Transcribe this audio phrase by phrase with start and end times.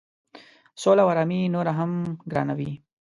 [0.81, 1.91] سوله او آرامي نوره هم
[2.31, 2.71] ګرانوي.